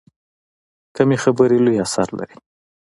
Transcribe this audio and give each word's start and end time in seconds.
کمې 0.95 1.17
خبرې، 1.23 1.57
لوی 1.65 1.77
اثر 1.85 2.07
لري. 2.19 2.37